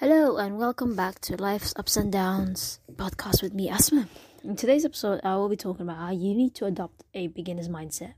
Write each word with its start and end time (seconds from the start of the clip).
Hello 0.00 0.36
and 0.36 0.58
welcome 0.58 0.94
back 0.94 1.18
to 1.22 1.34
Life's 1.42 1.74
Ups 1.74 1.96
and 1.96 2.12
Downs 2.12 2.78
podcast 2.94 3.42
with 3.42 3.52
me, 3.52 3.68
Asma. 3.68 4.08
In 4.44 4.54
today's 4.54 4.84
episode, 4.84 5.20
I 5.24 5.34
will 5.34 5.48
be 5.48 5.56
talking 5.56 5.82
about 5.82 5.96
how 5.96 6.12
you 6.12 6.36
need 6.36 6.54
to 6.54 6.66
adopt 6.66 7.02
a 7.14 7.26
beginner's 7.26 7.68
mindset. 7.68 8.14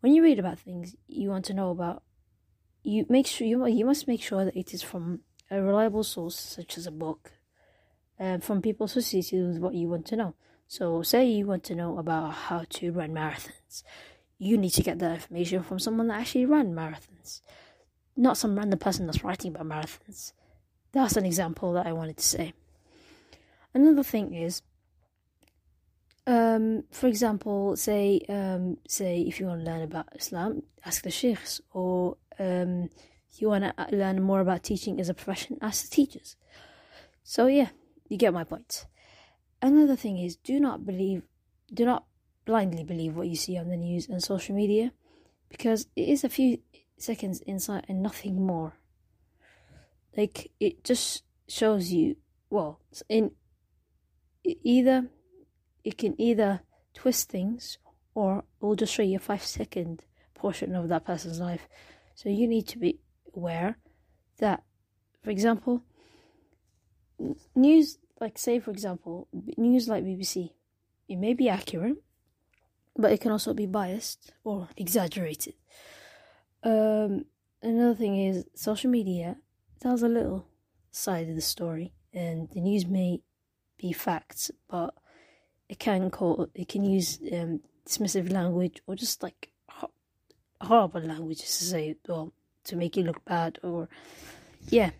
When 0.00 0.14
you 0.14 0.22
read 0.22 0.38
about 0.38 0.58
things 0.58 0.96
you 1.06 1.28
want 1.28 1.44
to 1.44 1.52
know 1.52 1.72
about, 1.72 2.02
you 2.82 3.04
make 3.10 3.26
sure 3.26 3.46
you 3.46 3.66
you 3.66 3.84
must 3.84 4.08
make 4.08 4.22
sure 4.22 4.46
that 4.46 4.56
it 4.56 4.72
is 4.72 4.82
from 4.82 5.20
a 5.50 5.60
reliable 5.60 6.04
source, 6.04 6.40
such 6.40 6.78
as 6.78 6.86
a 6.86 6.90
book, 6.90 7.32
and 8.18 8.42
from 8.42 8.62
people 8.62 8.86
associated 8.86 9.46
with 9.46 9.58
what 9.58 9.74
you 9.74 9.90
want 9.90 10.06
to 10.06 10.16
know. 10.16 10.34
So, 10.68 11.02
say 11.02 11.26
you 11.26 11.44
want 11.44 11.64
to 11.64 11.74
know 11.74 11.98
about 11.98 12.32
how 12.48 12.64
to 12.70 12.92
run 12.92 13.10
marathons, 13.10 13.82
you 14.38 14.56
need 14.56 14.70
to 14.70 14.82
get 14.82 15.00
that 15.00 15.16
information 15.16 15.64
from 15.64 15.78
someone 15.78 16.08
that 16.08 16.20
actually 16.20 16.46
ran 16.46 16.72
marathons, 16.72 17.42
not 18.16 18.38
some 18.38 18.56
random 18.56 18.78
person 18.78 19.04
that's 19.04 19.22
writing 19.22 19.54
about 19.54 19.68
marathons. 19.68 20.32
That's 20.92 21.16
an 21.16 21.24
example 21.24 21.72
that 21.72 21.86
I 21.86 21.92
wanted 21.92 22.18
to 22.18 22.24
say. 22.24 22.52
Another 23.74 24.02
thing 24.02 24.34
is, 24.34 24.62
um, 26.26 26.84
for 26.90 27.06
example, 27.06 27.76
say, 27.76 28.20
um, 28.28 28.76
say 28.86 29.22
if 29.22 29.40
you 29.40 29.46
want 29.46 29.64
to 29.64 29.70
learn 29.70 29.82
about 29.82 30.08
Islam, 30.14 30.62
ask 30.84 31.02
the 31.02 31.10
sheikhs, 31.10 31.60
or 31.72 32.16
um, 32.38 32.90
you 33.38 33.48
want 33.48 33.64
to 33.64 33.86
learn 33.90 34.22
more 34.22 34.40
about 34.40 34.62
teaching 34.62 35.00
as 35.00 35.08
a 35.08 35.14
profession, 35.14 35.56
ask 35.62 35.88
the 35.88 35.94
teachers. 35.94 36.36
So 37.24 37.46
yeah, 37.46 37.68
you 38.08 38.18
get 38.18 38.34
my 38.34 38.44
point. 38.44 38.86
Another 39.62 39.96
thing 39.96 40.18
is, 40.18 40.36
do 40.36 40.60
not 40.60 40.84
believe, 40.84 41.22
do 41.72 41.84
not 41.86 42.04
blindly 42.44 42.84
believe 42.84 43.16
what 43.16 43.28
you 43.28 43.36
see 43.36 43.56
on 43.56 43.68
the 43.68 43.76
news 43.76 44.08
and 44.08 44.22
social 44.22 44.54
media, 44.54 44.92
because 45.48 45.86
it 45.96 46.08
is 46.08 46.22
a 46.22 46.28
few 46.28 46.58
seconds 46.98 47.42
insight 47.46 47.86
and 47.88 48.02
nothing 48.02 48.44
more 48.44 48.74
like 50.16 50.50
it 50.60 50.84
just 50.84 51.24
shows 51.48 51.92
you 51.92 52.16
well 52.50 52.80
in 53.08 53.30
either 54.44 55.08
it 55.84 55.98
can 55.98 56.20
either 56.20 56.60
twist 56.94 57.30
things 57.30 57.78
or 58.14 58.38
it 58.38 58.64
will 58.64 58.76
just 58.76 58.92
show 58.92 59.02
you 59.02 59.16
a 59.16 59.20
five 59.20 59.42
second 59.42 60.04
portion 60.34 60.74
of 60.74 60.88
that 60.88 61.04
person's 61.04 61.40
life. 61.40 61.68
So 62.14 62.28
you 62.28 62.46
need 62.46 62.68
to 62.68 62.78
be 62.78 63.00
aware 63.34 63.78
that 64.38 64.62
for 65.22 65.30
example 65.30 65.82
news 67.54 67.98
like 68.20 68.36
say 68.36 68.58
for 68.58 68.70
example 68.70 69.28
news 69.56 69.86
like 69.86 70.02
bbc 70.04 70.50
it 71.08 71.16
may 71.16 71.32
be 71.32 71.48
accurate 71.48 71.96
but 72.96 73.12
it 73.12 73.20
can 73.20 73.32
also 73.32 73.54
be 73.54 73.66
biased 73.66 74.32
or 74.44 74.68
exaggerated. 74.76 75.54
Um, 76.62 77.24
another 77.62 77.94
thing 77.94 78.16
is 78.16 78.44
social 78.54 78.90
media 78.90 79.36
tells 79.82 80.02
a 80.02 80.08
little 80.08 80.46
side 80.92 81.28
of 81.28 81.34
the 81.34 81.40
story, 81.40 81.92
and 82.14 82.48
the 82.50 82.60
news 82.60 82.86
may 82.86 83.20
be 83.76 83.92
facts, 83.92 84.50
but 84.70 84.94
it 85.68 85.78
can 85.78 86.10
call 86.10 86.48
it 86.54 86.68
can 86.68 86.84
use 86.84 87.18
um, 87.32 87.60
dismissive 87.88 88.30
language 88.30 88.80
or 88.86 88.94
just 88.94 89.22
like 89.22 89.50
horrible 90.60 91.00
language 91.00 91.40
to 91.40 91.46
say 91.46 91.96
well 92.06 92.32
to 92.62 92.76
make 92.76 92.96
you 92.96 93.02
look 93.02 93.24
bad 93.24 93.58
or 93.64 93.88
yeah 94.68 94.90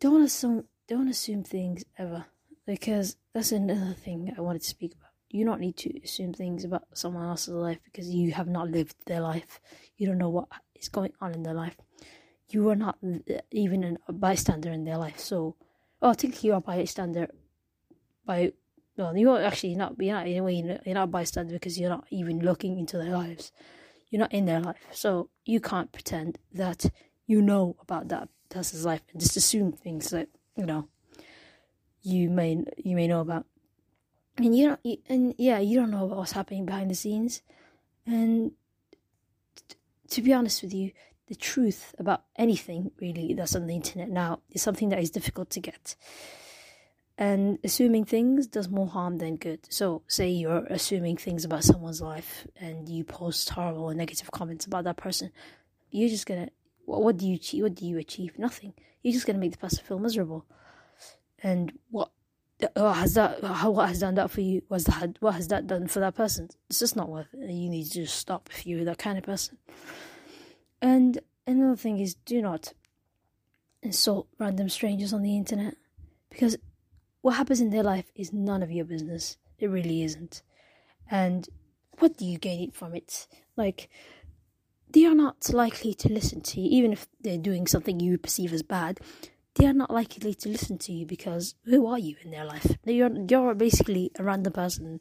don't 0.00 0.22
assume 0.22 0.64
don't 0.88 1.06
assume 1.08 1.44
things 1.44 1.84
ever 1.96 2.24
because 2.66 3.16
that's 3.32 3.52
another 3.52 3.92
thing 3.92 4.34
I 4.36 4.40
wanted 4.40 4.62
to 4.62 4.68
speak 4.68 4.94
about. 4.94 5.10
You 5.30 5.44
don't 5.44 5.60
need 5.60 5.76
to 5.78 6.00
assume 6.02 6.32
things 6.32 6.64
about 6.64 6.84
someone 6.94 7.26
else's 7.26 7.54
life 7.54 7.78
because 7.84 8.08
you 8.08 8.32
have 8.32 8.48
not 8.48 8.70
lived 8.70 8.96
their 9.06 9.20
life. 9.20 9.60
You 9.96 10.06
don't 10.06 10.18
know 10.18 10.30
what 10.30 10.48
is 10.74 10.88
going 10.88 11.12
on 11.20 11.32
in 11.32 11.42
their 11.42 11.54
life 11.54 11.76
you 12.50 12.68
are 12.68 12.76
not 12.76 12.98
even 13.50 13.98
a 14.08 14.12
bystander 14.12 14.70
in 14.70 14.84
their 14.84 14.98
life. 14.98 15.18
So, 15.18 15.56
oh, 16.02 16.10
I 16.10 16.14
think 16.14 16.44
you 16.44 16.52
are 16.52 16.58
a 16.58 16.60
bystander 16.60 17.28
by 18.24 18.52
well, 18.96 19.16
you're 19.16 19.42
actually 19.42 19.74
not. 19.74 19.94
You're 19.98 20.14
not 20.14 20.28
in 20.28 20.38
a 20.38 20.42
way. 20.42 20.80
You're 20.84 20.94
not 20.94 21.04
a 21.04 21.08
bystander 21.08 21.54
because 21.54 21.78
you're 21.78 21.90
not 21.90 22.06
even 22.10 22.40
looking 22.40 22.78
into 22.78 22.96
their 22.96 23.10
lives. 23.10 23.50
You're 24.10 24.20
not 24.20 24.32
in 24.32 24.44
their 24.44 24.60
life, 24.60 24.76
so 24.92 25.30
you 25.44 25.60
can't 25.60 25.90
pretend 25.90 26.38
that 26.52 26.90
you 27.26 27.42
know 27.42 27.76
about 27.80 28.08
that 28.08 28.28
person's 28.50 28.84
life 28.84 29.02
and 29.12 29.20
just 29.20 29.36
assume 29.36 29.72
things 29.72 30.10
that 30.10 30.28
you 30.56 30.64
know 30.64 30.88
you 32.02 32.30
may 32.30 32.62
you 32.76 32.94
may 32.94 33.08
know 33.08 33.20
about. 33.20 33.46
And 34.36 34.56
you 34.56 34.68
don't. 34.68 35.00
And 35.08 35.34
yeah, 35.38 35.58
you 35.58 35.80
don't 35.80 35.90
know 35.90 36.04
what's 36.04 36.32
happening 36.32 36.64
behind 36.64 36.90
the 36.90 36.94
scenes. 36.94 37.42
And 38.06 38.52
to 40.10 40.22
be 40.22 40.32
honest 40.32 40.62
with 40.62 40.72
you, 40.72 40.92
the 41.28 41.34
truth 41.34 41.94
about 41.98 42.24
anything 42.36 42.90
really 43.00 43.34
that's 43.34 43.54
on 43.54 43.66
the 43.66 43.74
internet 43.74 44.10
now 44.10 44.40
is 44.50 44.62
something 44.62 44.90
that 44.90 45.00
is 45.00 45.10
difficult 45.10 45.50
to 45.50 45.60
get. 45.60 45.96
And 47.16 47.58
assuming 47.62 48.04
things 48.04 48.48
does 48.48 48.68
more 48.68 48.88
harm 48.88 49.18
than 49.18 49.36
good. 49.36 49.60
So, 49.70 50.02
say 50.08 50.28
you're 50.28 50.66
assuming 50.68 51.16
things 51.16 51.44
about 51.44 51.62
someone's 51.62 52.00
life 52.00 52.46
and 52.56 52.88
you 52.88 53.04
post 53.04 53.48
horrible 53.50 53.88
and 53.88 53.98
negative 53.98 54.32
comments 54.32 54.66
about 54.66 54.84
that 54.84 54.96
person, 54.96 55.30
you're 55.90 56.08
just 56.08 56.26
gonna. 56.26 56.48
What 56.86 57.16
do 57.16 57.26
you 57.26 57.36
achieve? 57.36 57.62
What 57.62 57.76
do 57.76 57.86
you 57.86 57.98
achieve? 57.98 58.38
Nothing. 58.38 58.74
You're 59.02 59.14
just 59.14 59.26
gonna 59.26 59.38
make 59.38 59.52
the 59.52 59.58
person 59.58 59.84
feel 59.84 60.00
miserable. 60.00 60.44
And 61.40 61.78
what 61.90 62.10
what 62.74 62.96
has 62.96 63.14
that 63.14 63.42
how 63.42 63.70
what 63.70 63.88
has 63.88 64.00
done 64.00 64.14
that 64.14 64.30
for 64.30 64.40
you 64.40 64.62
was 64.68 64.84
that 64.84 65.16
what 65.20 65.34
has 65.34 65.48
that 65.48 65.66
done 65.66 65.86
for 65.88 66.00
that 66.00 66.14
person 66.14 66.48
it's 66.70 66.78
just 66.78 66.94
not 66.94 67.08
worth 67.08 67.26
it 67.34 67.50
you 67.50 67.68
need 67.68 67.84
to 67.84 67.94
just 67.94 68.16
stop 68.16 68.48
if 68.52 68.64
you're 68.64 68.84
that 68.84 68.96
kind 68.96 69.18
of 69.18 69.24
person 69.24 69.58
and 70.84 71.18
another 71.46 71.76
thing 71.76 71.98
is 71.98 72.14
do 72.14 72.42
not 72.42 72.74
insult 73.82 74.28
random 74.38 74.68
strangers 74.68 75.14
on 75.14 75.22
the 75.22 75.34
internet 75.34 75.76
because 76.28 76.58
what 77.22 77.36
happens 77.36 77.62
in 77.62 77.70
their 77.70 77.82
life 77.82 78.12
is 78.14 78.34
none 78.34 78.62
of 78.62 78.70
your 78.70 78.84
business. 78.84 79.38
It 79.58 79.70
really 79.70 80.02
isn't. 80.02 80.42
And 81.10 81.48
what 82.00 82.18
do 82.18 82.26
you 82.26 82.36
gain 82.36 82.70
from 82.70 82.94
it? 82.94 83.26
Like, 83.56 83.88
they 84.90 85.06
are 85.06 85.14
not 85.14 85.54
likely 85.54 85.94
to 85.94 86.12
listen 86.12 86.42
to 86.42 86.60
you, 86.60 86.68
even 86.70 86.92
if 86.92 87.06
they're 87.18 87.38
doing 87.38 87.66
something 87.66 87.98
you 87.98 88.18
perceive 88.18 88.52
as 88.52 88.62
bad. 88.62 89.00
They 89.54 89.64
are 89.64 89.72
not 89.72 89.90
likely 89.90 90.34
to 90.34 90.48
listen 90.50 90.76
to 90.78 90.92
you 90.92 91.06
because 91.06 91.54
who 91.64 91.86
are 91.86 91.98
you 91.98 92.16
in 92.22 92.30
their 92.30 92.44
life? 92.44 92.76
You're 92.84 93.10
you're 93.26 93.54
basically 93.54 94.10
a 94.18 94.22
random 94.22 94.52
person 94.52 95.00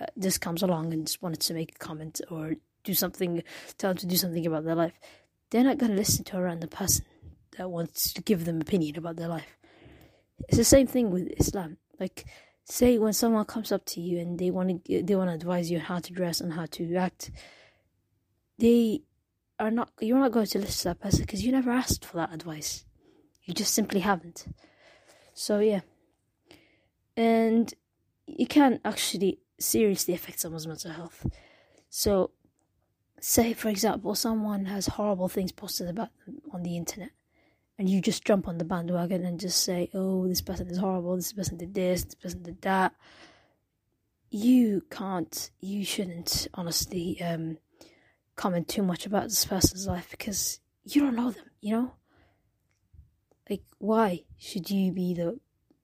uh, 0.00 0.06
just 0.18 0.40
comes 0.40 0.64
along 0.64 0.92
and 0.92 1.06
just 1.06 1.22
wanted 1.22 1.40
to 1.42 1.54
make 1.54 1.76
a 1.76 1.78
comment 1.78 2.20
or 2.30 2.54
do 2.84 2.94
something, 2.94 3.42
tell 3.78 3.90
them 3.90 3.98
to 3.98 4.06
do 4.06 4.16
something 4.16 4.46
about 4.46 4.64
their 4.64 4.74
life 4.74 4.98
they're 5.50 5.64
not 5.64 5.78
going 5.78 5.90
to 5.90 5.98
listen 5.98 6.24
to 6.24 6.38
a 6.38 6.42
random 6.42 6.68
person 6.68 7.04
that 7.58 7.70
wants 7.70 8.12
to 8.12 8.22
give 8.22 8.44
them 8.44 8.60
opinion 8.60 8.96
about 8.96 9.16
their 9.16 9.28
life. 9.28 9.58
It's 10.48 10.56
the 10.56 10.64
same 10.64 10.86
thing 10.86 11.10
with 11.10 11.28
Islam. 11.38 11.76
Like, 11.98 12.24
say 12.64 12.98
when 12.98 13.12
someone 13.12 13.44
comes 13.44 13.72
up 13.72 13.84
to 13.84 14.00
you 14.00 14.18
and 14.20 14.38
they 14.38 14.50
want 14.50 14.84
to 14.84 15.02
they 15.02 15.16
want 15.16 15.28
to 15.28 15.34
advise 15.34 15.70
you 15.70 15.78
on 15.78 15.84
how 15.84 15.98
to 15.98 16.12
dress 16.12 16.40
and 16.40 16.52
how 16.52 16.66
to 16.66 16.94
act, 16.96 17.30
they 18.58 19.02
are 19.58 19.70
not. 19.70 19.90
You're 20.00 20.18
not 20.18 20.32
going 20.32 20.46
to 20.46 20.58
listen 20.58 20.78
to 20.78 20.88
that 20.88 21.00
person 21.00 21.22
because 21.22 21.44
you 21.44 21.52
never 21.52 21.70
asked 21.70 22.04
for 22.04 22.16
that 22.16 22.32
advice. 22.32 22.84
You 23.44 23.52
just 23.52 23.74
simply 23.74 24.00
haven't. 24.00 24.46
So 25.34 25.58
yeah, 25.58 25.80
and 27.16 27.72
it 28.26 28.48
can 28.48 28.80
actually 28.84 29.40
seriously 29.58 30.14
affect 30.14 30.40
someone's 30.40 30.66
mental 30.66 30.92
health. 30.92 31.26
So 31.90 32.30
say 33.20 33.52
for 33.52 33.68
example 33.68 34.14
someone 34.14 34.64
has 34.66 34.86
horrible 34.86 35.28
things 35.28 35.52
posted 35.52 35.88
about 35.88 36.10
them 36.26 36.40
on 36.52 36.62
the 36.62 36.76
internet 36.76 37.10
and 37.78 37.88
you 37.88 38.00
just 38.00 38.24
jump 38.24 38.46
on 38.46 38.58
the 38.58 38.64
bandwagon 38.64 39.24
and 39.24 39.40
just 39.40 39.62
say 39.62 39.88
oh 39.94 40.28
this 40.28 40.42
person 40.42 40.68
is 40.68 40.78
horrible. 40.78 41.16
This 41.16 41.32
person 41.32 41.56
did 41.56 41.72
this. 41.74 42.04
This 42.04 42.14
person 42.14 42.42
did 42.42 42.60
that. 42.62 42.94
You 44.30 44.84
can't 44.90 45.50
you 45.60 45.84
shouldn't 45.84 46.46
honestly 46.54 47.20
um, 47.22 47.58
comment 48.36 48.68
too 48.68 48.82
much 48.82 49.06
about 49.06 49.24
this 49.24 49.44
person's 49.44 49.86
life 49.86 50.08
because 50.10 50.60
you 50.84 51.00
don't 51.00 51.16
know 51.16 51.30
them 51.30 51.44
you 51.60 51.74
know? 51.74 51.92
Like 53.48 53.62
why 53.78 54.24
should 54.38 54.70
you 54.70 54.92
be 54.92 55.14
the 55.14 55.40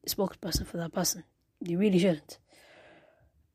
spokesperson 0.07 0.67
for 0.67 0.77
that 0.77 0.93
person? 0.93 1.25
You 1.61 1.79
really 1.79 1.99
shouldn't. 1.99 2.39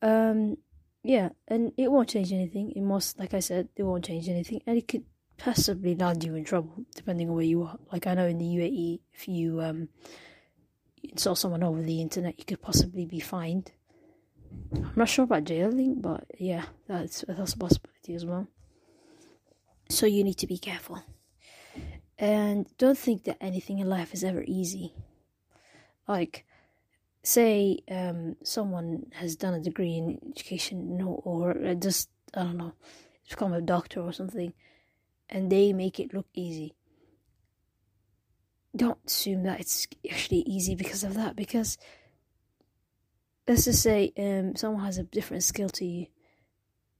Um 0.02 0.58
yeah, 1.04 1.30
and 1.48 1.72
it 1.78 1.92
won't 1.92 2.10
change 2.10 2.32
anything. 2.32 2.72
It 2.72 2.82
must, 2.82 3.20
like 3.20 3.34
I 3.34 3.40
said, 3.40 3.70
it 3.76 3.84
won't 3.84 4.06
change 4.06 4.30
anything, 4.30 4.62
and 4.68 4.78
it 4.78 4.88
could 4.88 5.06
possibly 5.38 5.96
land 5.96 6.24
you 6.24 6.36
in 6.36 6.44
trouble 6.44 6.86
depending 6.94 7.28
on 7.28 7.36
where 7.36 7.44
you 7.44 7.64
are. 7.64 7.78
Like 7.92 8.06
I 8.06 8.14
know 8.14 8.28
in 8.28 8.38
the 8.38 8.46
UAE, 8.46 9.00
if 9.14 9.28
you 9.28 9.62
um 9.62 9.90
insult 11.04 11.40
someone 11.40 11.64
over 11.64 11.82
the 11.82 12.02
internet, 12.02 12.38
you 12.38 12.46
could 12.46 12.62
possibly 12.62 13.06
be 13.06 13.20
fined. 13.20 13.72
I'm 14.76 14.94
not 14.96 15.10
sure 15.10 15.24
about 15.24 15.46
jailing, 15.46 16.02
but 16.02 16.26
yeah, 16.38 16.66
that's 16.88 17.26
that's 17.28 17.54
a 17.54 17.58
possibility 17.58 18.14
as 18.14 18.26
well. 18.26 18.48
So 19.90 20.06
you 20.06 20.24
need 20.24 20.38
to 20.38 20.48
be 20.48 20.58
careful, 20.58 21.04
and 22.20 22.68
don't 22.78 22.98
think 22.98 23.24
that 23.24 23.38
anything 23.42 23.80
in 23.80 23.90
life 23.90 24.14
is 24.14 24.24
ever 24.24 24.44
easy. 24.46 24.94
Like 26.08 26.46
say 27.24 27.80
um, 27.90 28.36
someone 28.44 29.08
has 29.14 29.36
done 29.36 29.54
a 29.54 29.60
degree 29.60 29.96
in 29.98 30.20
education 30.32 31.02
or 31.02 31.76
just 31.76 32.10
I 32.34 32.44
don't 32.44 32.58
know, 32.58 32.74
become 33.30 33.54
a 33.54 33.62
doctor 33.62 34.02
or 34.02 34.14
something, 34.14 34.54
and 35.30 35.52
they 35.52 35.74
make 35.74 36.00
it 36.00 36.14
look 36.14 36.28
easy. 36.34 36.76
don't 38.76 39.00
assume 39.06 39.44
that 39.44 39.60
it's 39.60 39.88
actually 40.10 40.40
easy 40.42 40.76
because 40.76 41.04
of 41.04 41.14
that. 41.16 41.36
Because 41.36 41.78
let's 43.48 43.66
just 43.66 43.82
say 43.82 44.14
um, 44.18 44.56
someone 44.56 44.86
has 44.86 44.98
a 44.98 45.04
different 45.04 45.44
skill 45.44 45.70
to 45.70 45.86
you, 45.86 46.08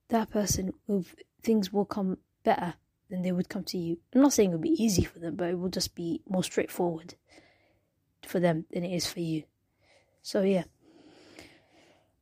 that 0.08 0.30
person 0.30 0.72
will 0.86 1.04
things 1.42 1.72
will 1.72 1.86
come 1.86 2.18
better 2.44 2.74
than 3.10 3.22
they 3.22 3.32
would 3.32 3.48
come 3.48 3.64
to 3.64 3.78
you. 3.78 3.98
I'm 4.14 4.22
not 4.22 4.32
saying 4.32 4.50
it'll 4.50 4.60
be 4.60 4.82
easy 4.82 5.04
for 5.04 5.18
them, 5.18 5.36
but 5.36 5.50
it 5.50 5.58
will 5.58 5.68
just 5.68 5.94
be 5.94 6.22
more 6.28 6.44
straightforward 6.44 7.14
for 8.26 8.40
them 8.40 8.66
than 8.70 8.84
it 8.84 8.94
is 8.94 9.10
for 9.10 9.20
you. 9.20 9.44
So 10.24 10.42
yeah, 10.42 10.64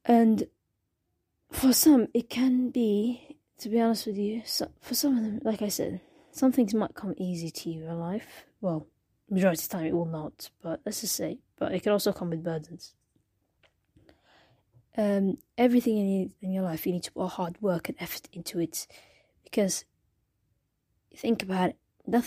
and 0.05 0.45
for 1.53 1.73
some 1.73 2.09
it 2.15 2.31
can 2.31 2.71
be, 2.71 3.37
to 3.59 3.69
be 3.69 3.81
honest 3.81 4.07
with 4.07 4.17
you, 4.17 4.43
so 4.47 4.71
for 4.81 4.95
some 4.95 5.19
of 5.19 5.23
them, 5.23 5.41
like 5.45 5.61
I 5.63 5.69
said, 5.69 6.01
some 6.33 6.51
things 6.51 6.73
might 6.73 6.95
come 6.95 7.15
easy 7.19 7.51
to 7.51 7.71
you 7.71 7.85
in 7.85 8.01
life. 8.01 8.47
Well, 8.61 8.87
majority 9.29 9.63
of 9.63 9.69
the 9.69 9.77
time 9.77 9.87
it 9.87 9.93
will 9.93 10.07
not, 10.07 10.51
but 10.63 10.81
let's 10.87 11.03
just 11.03 11.15
say, 11.15 11.39
but 11.59 11.73
it 11.73 11.83
can 11.83 11.93
also 11.93 12.13
come 12.13 12.31
with 12.31 12.43
burdens. 12.43 12.95
Um, 14.97 15.37
everything 15.59 15.99
in, 15.99 16.33
in 16.41 16.53
your 16.53 16.65
life, 16.65 16.87
you 16.87 16.93
need 16.93 17.05
to 17.05 17.13
put 17.13 17.29
hard 17.29 17.61
work 17.61 17.89
and 17.89 17.99
effort 18.01 18.29
into 18.33 18.61
it, 18.61 18.87
because 19.45 19.85
you 21.11 21.19
think 21.19 21.43
about 21.43 21.71
it, 21.71 21.77
not, 22.07 22.25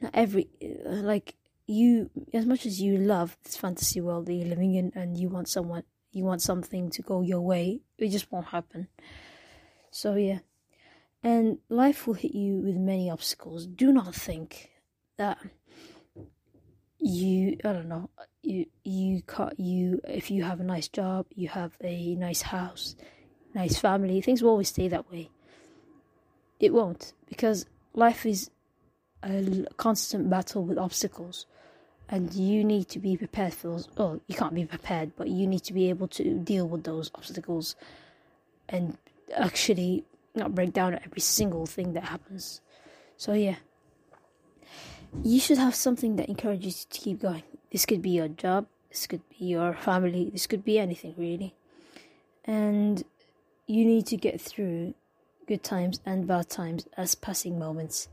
not 0.00 0.10
every 0.14 0.48
like 0.86 1.34
you 1.66 2.10
as 2.32 2.46
much 2.46 2.66
as 2.66 2.80
you 2.80 2.96
love 2.96 3.36
this 3.44 3.56
fantasy 3.56 4.00
world 4.00 4.26
that 4.26 4.34
you're 4.34 4.48
living 4.48 4.74
in, 4.74 4.92
and 4.94 5.16
you 5.18 5.28
want 5.28 5.48
someone, 5.48 5.84
you 6.10 6.24
want 6.24 6.42
something 6.42 6.90
to 6.90 7.02
go 7.02 7.22
your 7.22 7.40
way, 7.40 7.80
it 7.98 8.08
just 8.08 8.30
won't 8.30 8.46
happen. 8.46 8.88
So 9.90 10.14
yeah, 10.14 10.40
and 11.22 11.58
life 11.68 12.06
will 12.06 12.14
hit 12.14 12.34
you 12.34 12.56
with 12.56 12.76
many 12.76 13.10
obstacles. 13.10 13.66
Do 13.66 13.92
not 13.92 14.14
think 14.14 14.70
that 15.18 15.38
you 16.98 17.58
I 17.64 17.72
don't 17.72 17.88
know 17.88 18.10
you 18.42 18.66
you 18.84 19.22
cut 19.22 19.58
you 19.58 20.00
if 20.06 20.30
you 20.30 20.44
have 20.44 20.60
a 20.60 20.64
nice 20.64 20.88
job, 20.88 21.26
you 21.34 21.48
have 21.48 21.76
a 21.82 22.14
nice 22.14 22.42
house, 22.42 22.96
nice 23.54 23.78
family, 23.78 24.20
things 24.20 24.42
will 24.42 24.50
always 24.50 24.68
stay 24.68 24.88
that 24.88 25.10
way. 25.10 25.30
It 26.60 26.72
won't 26.72 27.12
because 27.26 27.66
life 27.94 28.24
is 28.24 28.50
a 29.22 29.66
constant 29.76 30.28
battle 30.28 30.64
with 30.64 30.78
obstacles. 30.78 31.46
And 32.08 32.34
you 32.34 32.62
need 32.64 32.88
to 32.90 32.98
be 32.98 33.16
prepared 33.16 33.54
for 33.54 33.68
those 33.68 33.88
well 33.96 34.20
you 34.26 34.34
can't 34.34 34.54
be 34.54 34.66
prepared 34.66 35.12
but 35.16 35.28
you 35.28 35.46
need 35.46 35.62
to 35.64 35.72
be 35.72 35.88
able 35.88 36.08
to 36.08 36.38
deal 36.40 36.68
with 36.68 36.84
those 36.84 37.10
obstacles 37.14 37.74
and 38.68 38.98
actually 39.34 40.04
not 40.34 40.54
break 40.54 40.72
down 40.72 40.94
at 40.94 41.02
every 41.04 41.20
single 41.20 41.66
thing 41.66 41.92
that 41.94 42.04
happens. 42.04 42.60
So 43.16 43.32
yeah. 43.32 43.56
You 45.22 45.40
should 45.40 45.58
have 45.58 45.74
something 45.74 46.16
that 46.16 46.28
encourages 46.28 46.86
you 46.86 46.86
to 46.90 47.00
keep 47.00 47.20
going. 47.20 47.42
This 47.70 47.84
could 47.84 48.00
be 48.00 48.10
your 48.10 48.28
job, 48.28 48.66
this 48.90 49.06
could 49.06 49.22
be 49.28 49.44
your 49.46 49.74
family, 49.74 50.30
this 50.30 50.46
could 50.46 50.64
be 50.64 50.78
anything 50.78 51.14
really. 51.16 51.54
And 52.44 53.04
you 53.66 53.84
need 53.84 54.06
to 54.06 54.16
get 54.16 54.40
through 54.40 54.94
good 55.46 55.62
times 55.62 56.00
and 56.04 56.26
bad 56.26 56.48
times 56.48 56.86
as 56.96 57.14
passing 57.14 57.58
moments, 57.58 58.08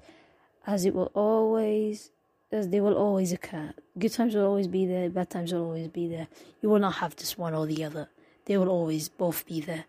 as 0.70 0.86
it 0.86 0.94
will 0.94 1.12
always, 1.16 2.12
as 2.52 2.70
they 2.70 2.80
will 2.80 2.94
always 2.94 3.34
occur. 3.34 3.74
Good 3.98 4.14
times 4.14 4.36
will 4.36 4.46
always 4.46 4.68
be 4.68 4.86
there, 4.86 5.10
bad 5.10 5.32
times 5.32 5.52
will 5.52 5.64
always 5.64 5.88
be 5.88 6.08
there. 6.08 6.28
You 6.62 6.70
will 6.70 6.80
not 6.80 6.96
have 6.96 7.16
just 7.16 7.40
one 7.40 7.56
or 7.56 7.66
the 7.66 7.84
other, 7.84 8.08
they 8.46 8.56
will 8.56 8.70
always 8.70 9.10
both 9.10 9.48
be 9.48 9.62
there. 9.62 9.86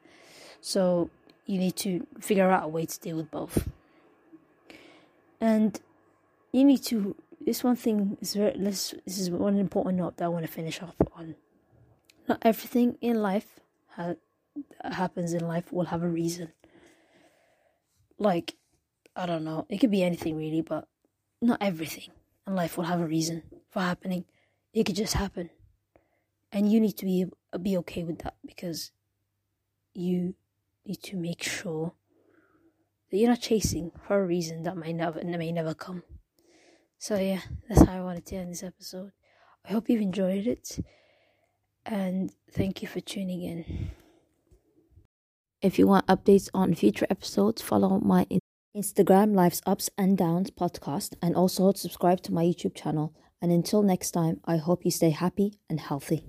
So 0.63 1.11
you 1.45 1.59
need 1.59 1.77
to 1.77 2.07
figure 2.19 2.51
out 2.51 2.65
a 2.65 2.69
way 2.69 2.87
to 2.87 3.01
deal 3.01 3.19
with 3.19 3.31
both. 3.31 3.69
And 5.39 5.79
you 6.53 6.65
need 6.65 6.83
to. 6.85 7.15
This 7.41 7.63
one 7.63 7.77
thing 7.77 8.17
is 8.21 8.35
very. 8.35 8.59
This, 8.59 8.95
this 9.05 9.19
is 9.19 9.31
one 9.31 9.59
important 9.59 9.99
note 9.99 10.17
that 10.17 10.25
I 10.27 10.29
want 10.29 10.47
to 10.47 10.53
finish 10.53 10.83
off 10.83 10.97
on. 11.15 11.35
Not 12.29 12.39
everything 12.43 12.97
in 13.01 13.23
life 13.23 13.61
ha- 13.97 14.17
happens 14.85 15.33
in 15.33 15.47
life 15.47 15.73
will 15.73 15.87
have 15.87 16.03
a 16.03 16.09
reason. 16.09 16.53
Like, 18.19 18.57
I 19.17 19.27
don't 19.27 19.45
know. 19.45 19.67
It 19.69 19.79
could 19.79 19.91
be 19.91 20.03
anything 20.03 20.37
really, 20.37 20.63
but 20.63 20.89
not 21.43 21.59
everything 21.61 22.11
And 22.47 22.57
life 22.57 22.77
will 22.77 22.85
have 22.85 23.01
a 23.01 23.07
reason 23.07 23.43
for 23.71 23.81
happening. 23.81 24.25
It 24.73 24.85
could 24.85 24.97
just 24.97 25.15
happen, 25.15 25.51
and 26.53 26.71
you 26.71 26.81
need 26.81 26.97
to 26.99 27.05
be 27.05 27.27
be 27.61 27.77
okay 27.79 28.05
with 28.05 28.21
that 28.21 28.37
because 28.47 28.93
you 29.95 30.35
need 30.87 31.03
to 31.03 31.17
make 31.17 31.43
sure 31.43 31.93
that 33.11 33.17
you're 33.19 33.29
not 33.29 33.41
chasing 33.41 33.91
for 34.07 34.23
a 34.23 34.27
reason 34.27 34.63
that 34.63 34.77
may 34.77 34.93
never 34.93 35.19
that 35.19 35.39
may 35.39 35.53
never 35.53 35.75
come. 35.75 36.03
So 36.99 37.17
yeah, 37.17 37.41
that's 37.69 37.83
how 37.83 37.97
I 37.97 38.03
wanted 38.03 38.27
to 38.27 38.37
end 38.37 38.53
this 38.53 38.63
episode. 38.63 39.13
I 39.65 39.73
hope 39.73 39.89
you've 39.89 40.01
enjoyed 40.01 40.47
it 40.47 40.79
and 41.85 42.33
thank 42.51 42.83
you 42.83 42.89
for 42.89 43.01
tuning 43.01 43.43
in. 43.43 43.91
If 45.61 45.79
you 45.79 45.87
want 45.87 46.07
updates 46.07 46.49
on 46.55 46.75
future 46.75 47.07
episodes, 47.11 47.61
follow 47.61 48.01
my 48.01 48.27
Instagram 48.77 49.35
Life's 49.35 49.61
Ups 49.67 49.91
and 49.99 50.17
Downs 50.17 50.53
podcast 50.53 51.15
and 51.21 51.35
also 51.35 51.73
subscribe 51.73 52.23
to 52.23 52.33
my 52.33 52.45
YouTube 52.45 52.77
channel. 52.77 53.13
And 53.43 53.51
until 53.51 53.83
next 53.83 54.13
time, 54.13 54.41
I 54.45 54.59
hope 54.59 54.85
you 54.85 54.93
stay 54.93 55.11
happy 55.11 55.55
and 55.69 55.81
healthy. 55.81 56.25